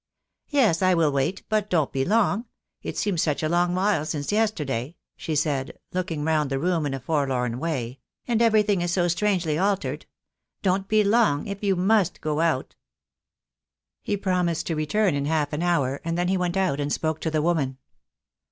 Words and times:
"Yes, 0.49 0.81
I 0.81 0.95
will 0.95 1.11
wait, 1.11 1.43
but 1.47 1.69
don't 1.69 1.91
be 1.91 2.03
long. 2.03 2.45
It 2.81 2.97
seems 2.97 3.21
such 3.21 3.43
a 3.43 3.47
long 3.49 3.75
while 3.75 4.03
since 4.03 4.31
yesterday," 4.31 4.95
she 5.15 5.35
said, 5.35 5.73
looking 5.93 6.23
round 6.23 6.49
the 6.49 6.57
room 6.57 6.87
in 6.87 6.95
a 6.95 6.99
forlorn 6.99 7.59
wTay," 7.59 7.99
and 8.27 8.41
everything 8.41 8.81
is 8.81 8.91
so 8.91 9.07
strangely 9.07 9.59
altered. 9.59 10.07
Don't 10.63 10.87
be 10.87 11.03
long, 11.03 11.45
if 11.45 11.63
you 11.63 11.75
must 11.75 12.19
go 12.19 12.39
out." 12.39 12.75
He 14.01 14.17
promised 14.17 14.65
to 14.65 14.75
return 14.75 15.13
in 15.13 15.25
half 15.25 15.53
an 15.53 15.61
hour, 15.61 16.01
and 16.03 16.17
then 16.17 16.29
he 16.29 16.35
went 16.35 16.57
out 16.57 16.79
and 16.79 16.91
spoke 16.91 17.19
to 17.21 17.29
the 17.29 17.43
woman. 17.43 17.77